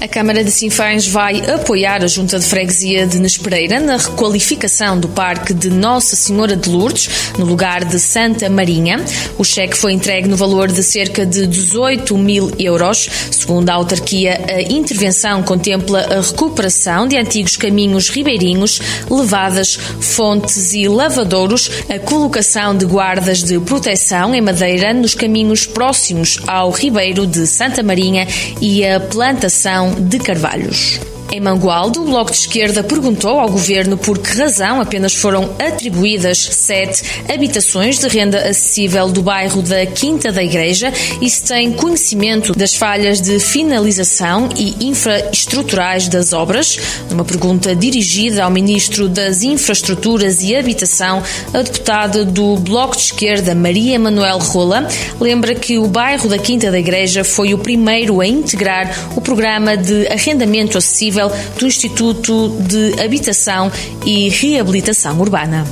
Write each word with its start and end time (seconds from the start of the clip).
A 0.00 0.06
Câmara 0.06 0.44
de 0.44 0.50
Sinfães 0.50 1.08
vai 1.08 1.40
apoiar 1.50 2.04
a 2.04 2.06
Junta 2.06 2.38
de 2.38 2.44
Freguesia 2.44 3.06
de 3.06 3.18
Nespereira 3.18 3.80
na 3.80 3.96
requalificação 3.96 5.00
do 5.00 5.08
Parque 5.08 5.54
de 5.54 5.70
Nossa 5.70 6.14
Senhora 6.14 6.54
de 6.54 6.68
Lourdes, 6.68 7.32
no 7.38 7.46
lugar 7.46 7.82
de 7.82 7.98
Santa 7.98 8.48
Marinha. 8.50 9.02
O 9.38 9.44
cheque 9.44 9.76
foi 9.76 9.94
entregue 9.94 10.28
no 10.28 10.36
valor 10.36 10.68
de 10.68 10.82
cerca 10.82 11.24
de 11.24 11.46
18 11.46 12.16
mil 12.18 12.52
euros. 12.58 13.08
Segundo 13.30 13.70
a 13.70 13.74
autarquia, 13.74 14.38
a 14.48 14.60
intervenção 14.62 15.42
contempla 15.42 16.00
a 16.00 16.20
recuperação 16.20 17.08
de 17.08 17.16
antigos 17.16 17.56
caminhos 17.56 18.10
ribeirinhos, 18.10 18.80
levadas, 19.10 19.78
fontes 20.00 20.74
e 20.74 20.86
lavadouros, 20.88 21.70
a 21.88 21.98
colocação 21.98 22.76
de 22.76 22.84
guardas 22.84 23.42
de 23.42 23.58
proteção 23.60 24.34
em 24.34 24.42
madeira 24.42 24.92
nos 24.92 25.14
caminhos 25.14 25.64
próximos 25.64 26.38
ao 26.46 26.70
Ribeiro 26.70 27.26
de 27.26 27.46
Santa 27.46 27.82
Marinha 27.82 28.26
e 28.60 28.86
a 28.86 29.00
plantação 29.00 29.86
de 29.98 30.18
Carvalhos. 30.18 31.00
Em 31.32 31.40
Mangualdo, 31.40 32.02
o 32.02 32.04
Bloco 32.04 32.30
de 32.30 32.38
Esquerda 32.38 32.84
perguntou 32.84 33.40
ao 33.40 33.48
governo 33.48 33.98
por 33.98 34.16
que 34.18 34.38
razão 34.38 34.80
apenas 34.80 35.12
foram 35.12 35.50
atribuídas 35.58 36.38
sete 36.38 37.02
habitações 37.28 37.98
de 37.98 38.06
renda 38.06 38.38
acessível 38.38 39.08
do 39.08 39.22
bairro 39.22 39.60
da 39.60 39.84
Quinta 39.86 40.30
da 40.30 40.42
Igreja 40.42 40.92
e 41.20 41.28
se 41.28 41.42
tem 41.42 41.72
conhecimento 41.72 42.52
das 42.52 42.74
falhas 42.74 43.20
de 43.20 43.40
finalização 43.40 44.48
e 44.56 44.86
infraestruturais 44.86 46.08
das 46.08 46.32
obras. 46.32 46.78
Numa 47.10 47.24
pergunta 47.24 47.74
dirigida 47.74 48.44
ao 48.44 48.50
Ministro 48.50 49.08
das 49.08 49.42
Infraestruturas 49.42 50.42
e 50.42 50.54
Habitação, 50.54 51.22
a 51.52 51.60
deputada 51.60 52.24
do 52.24 52.56
Bloco 52.56 52.96
de 52.96 53.02
Esquerda, 53.02 53.52
Maria 53.52 53.98
Manuel 53.98 54.38
Rola, 54.38 54.86
lembra 55.20 55.56
que 55.56 55.76
o 55.76 55.88
bairro 55.88 56.28
da 56.28 56.38
Quinta 56.38 56.70
da 56.70 56.78
Igreja 56.78 57.24
foi 57.24 57.52
o 57.52 57.58
primeiro 57.58 58.20
a 58.20 58.26
integrar 58.26 59.10
o 59.16 59.20
programa 59.20 59.76
de 59.76 60.06
arrendamento 60.06 60.78
acessível 60.78 61.15
do 61.58 61.66
Instituto 61.66 62.56
de 62.60 63.00
Habitação 63.02 63.70
e 64.04 64.28
Reabilitação 64.28 65.18
Urbana. 65.18 65.66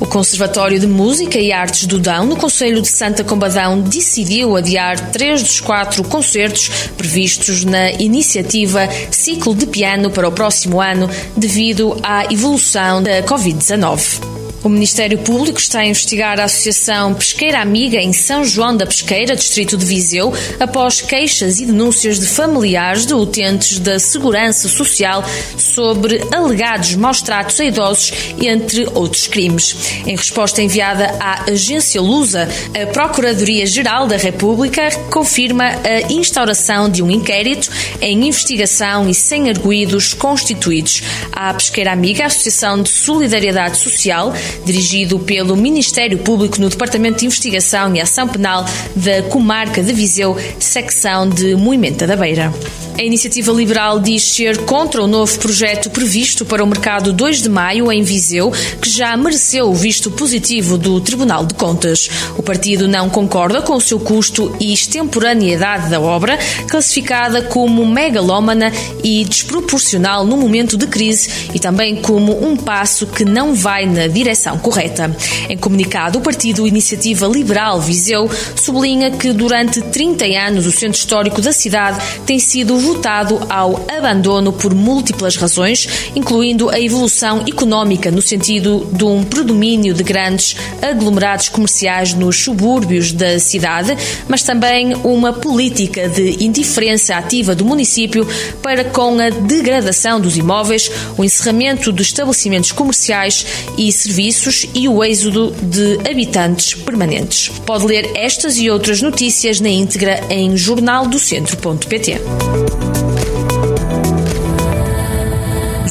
O 0.00 0.06
Conservatório 0.06 0.80
de 0.80 0.86
Música 0.86 1.38
e 1.38 1.52
Artes 1.52 1.86
do 1.86 1.98
Dão, 1.98 2.24
no 2.24 2.36
Conselho 2.36 2.80
de 2.80 2.88
Santa 2.88 3.22
Combadão, 3.22 3.82
decidiu 3.82 4.56
adiar 4.56 4.98
três 5.10 5.42
dos 5.42 5.60
quatro 5.60 6.02
concertos 6.04 6.70
previstos 6.96 7.64
na 7.64 7.90
iniciativa 7.92 8.88
Ciclo 9.10 9.54
de 9.54 9.66
Piano 9.66 10.10
para 10.10 10.26
o 10.26 10.32
próximo 10.32 10.80
ano, 10.80 11.08
devido 11.36 11.98
à 12.02 12.24
evolução 12.32 13.02
da 13.02 13.22
Covid-19. 13.22 14.39
O 14.62 14.68
Ministério 14.68 15.16
Público 15.16 15.58
está 15.58 15.80
a 15.80 15.86
investigar 15.86 16.38
a 16.38 16.44
Associação 16.44 17.14
Pesqueira 17.14 17.60
Amiga 17.60 17.96
em 17.96 18.12
São 18.12 18.44
João 18.44 18.76
da 18.76 18.84
Pesqueira, 18.84 19.34
distrito 19.34 19.74
de 19.74 19.86
Viseu, 19.86 20.34
após 20.58 21.00
queixas 21.00 21.60
e 21.60 21.64
denúncias 21.64 22.20
de 22.20 22.26
familiares 22.26 23.06
de 23.06 23.14
utentes 23.14 23.78
da 23.78 23.98
Segurança 23.98 24.68
Social 24.68 25.24
sobre 25.56 26.22
alegados 26.30 26.94
maus-tratos 26.94 27.58
a 27.58 27.64
idosos, 27.64 28.12
entre 28.38 28.86
outros 28.92 29.26
crimes. 29.26 29.74
Em 30.06 30.14
resposta 30.14 30.60
enviada 30.60 31.06
à 31.18 31.50
agência 31.50 31.98
Lusa, 32.02 32.46
a 32.74 32.86
Procuradoria-Geral 32.92 34.06
da 34.06 34.18
República 34.18 34.90
confirma 35.10 35.64
a 35.64 36.12
instauração 36.12 36.90
de 36.90 37.02
um 37.02 37.10
inquérito 37.10 37.70
em 38.02 38.26
investigação 38.26 39.08
e 39.08 39.14
sem 39.14 39.48
arguídos 39.48 40.12
constituídos. 40.12 41.02
A 41.32 41.54
Pesqueira 41.54 41.92
Amiga, 41.92 42.26
Associação 42.26 42.82
de 42.82 42.90
Solidariedade 42.90 43.78
Social, 43.78 44.34
dirigido 44.64 45.18
pelo 45.18 45.56
Ministério 45.56 46.18
Público 46.18 46.60
no 46.60 46.68
Departamento 46.68 47.18
de 47.18 47.26
Investigação 47.26 47.94
e 47.94 48.00
Ação 48.00 48.28
Penal 48.28 48.64
da 48.94 49.22
Comarca 49.24 49.82
de 49.82 49.92
Viseu, 49.92 50.36
secção 50.58 51.28
de 51.28 51.54
Moimenta 51.54 52.06
da 52.06 52.16
Beira. 52.16 52.52
A 53.00 53.02
iniciativa 53.02 53.50
liberal 53.50 53.98
diz 53.98 54.22
ser 54.22 54.58
contra 54.66 55.02
o 55.02 55.06
novo 55.06 55.38
projeto 55.38 55.88
previsto 55.88 56.44
para 56.44 56.62
o 56.62 56.66
mercado 56.66 57.14
2 57.14 57.40
de 57.40 57.48
maio 57.48 57.90
em 57.90 58.02
Viseu, 58.02 58.52
que 58.78 58.90
já 58.90 59.16
mereceu 59.16 59.70
o 59.70 59.74
visto 59.74 60.10
positivo 60.10 60.76
do 60.76 61.00
Tribunal 61.00 61.46
de 61.46 61.54
Contas. 61.54 62.10
O 62.36 62.42
partido 62.42 62.86
não 62.86 63.08
concorda 63.08 63.62
com 63.62 63.74
o 63.74 63.80
seu 63.80 63.98
custo 63.98 64.54
e 64.60 64.74
extemporaneidade 64.74 65.88
da 65.88 65.98
obra, 65.98 66.38
classificada 66.68 67.40
como 67.40 67.86
megalómana 67.86 68.70
e 69.02 69.24
desproporcional 69.24 70.26
no 70.26 70.36
momento 70.36 70.76
de 70.76 70.86
crise 70.86 71.48
e 71.54 71.58
também 71.58 71.96
como 71.96 72.44
um 72.46 72.54
passo 72.54 73.06
que 73.06 73.24
não 73.24 73.54
vai 73.54 73.86
na 73.86 74.08
direção 74.08 74.39
correta. 74.58 75.14
Em 75.48 75.56
comunicado, 75.56 76.18
o 76.18 76.22
partido 76.22 76.66
Iniciativa 76.66 77.26
Liberal 77.26 77.80
Viseu 77.80 78.30
sublinha 78.56 79.10
que 79.10 79.32
durante 79.32 79.80
30 79.80 80.24
anos 80.24 80.66
o 80.66 80.72
centro 80.72 80.98
histórico 80.98 81.40
da 81.40 81.52
cidade 81.52 81.98
tem 82.24 82.38
sido 82.38 82.78
votado 82.78 83.40
ao 83.48 83.84
abandono 83.88 84.52
por 84.52 84.74
múltiplas 84.74 85.36
razões, 85.36 85.88
incluindo 86.14 86.70
a 86.70 86.80
evolução 86.80 87.44
económica 87.46 88.10
no 88.10 88.22
sentido 88.22 88.86
de 88.92 89.04
um 89.04 89.24
predomínio 89.24 89.94
de 89.94 90.02
grandes 90.02 90.56
aglomerados 90.80 91.48
comerciais 91.48 92.14
nos 92.14 92.36
subúrbios 92.36 93.12
da 93.12 93.38
cidade, 93.38 93.96
mas 94.28 94.42
também 94.42 94.94
uma 95.04 95.32
política 95.32 96.08
de 96.08 96.44
indiferença 96.44 97.16
ativa 97.16 97.54
do 97.54 97.64
município 97.64 98.26
para 98.62 98.84
com 98.84 99.18
a 99.18 99.30
degradação 99.30 100.20
dos 100.20 100.36
imóveis, 100.36 100.90
o 101.16 101.24
encerramento 101.24 101.92
de 101.92 102.02
estabelecimentos 102.02 102.72
comerciais 102.72 103.46
e 103.76 103.88
serviços 104.30 104.66
e 104.74 104.88
o 104.88 105.02
êxodo 105.02 105.50
de 105.50 105.98
habitantes 106.08 106.74
permanentes. 106.74 107.48
Pode 107.66 107.86
ler 107.86 108.10
estas 108.14 108.56
e 108.58 108.70
outras 108.70 109.02
notícias 109.02 109.60
na 109.60 109.68
íntegra 109.68 110.20
em 110.30 110.56
jornaldocentro.pt. 110.56 112.20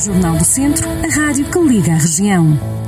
Jornal 0.03 0.37
do 0.37 0.45
Centro, 0.45 0.87
a 0.89 1.15
rádio 1.15 1.45
que 1.45 1.59
liga 1.59 1.91
a 1.91 1.97
região. 1.97 2.78